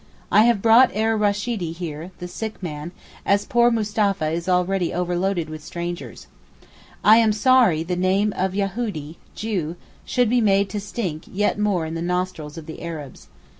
I 0.31 0.45
have 0.45 0.63
brought 0.63 0.89
Er 0.95 1.15
Rasheedee 1.15 1.75
here 1.75 2.09
(the 2.17 2.27
sick 2.27 2.63
man) 2.63 2.91
as 3.23 3.45
poor 3.45 3.69
Mustapha 3.69 4.29
is 4.31 4.49
already 4.49 4.91
overloaded 4.91 5.47
with 5.47 5.63
strangers. 5.63 6.25
I 7.03 7.17
am 7.17 7.31
sorry 7.31 7.83
the 7.83 7.95
name 7.95 8.33
of 8.35 8.53
Yahoodee 8.55 9.17
(Jew) 9.35 9.75
should 10.03 10.27
be 10.31 10.41
made 10.41 10.69
to 10.71 10.79
stink 10.79 11.25
yet 11.31 11.59
more 11.59 11.85
in 11.85 11.93
the 11.93 12.01
nostrils 12.01 12.57
of 12.57 12.65
the 12.65 12.81
Arabs. 12.81 13.27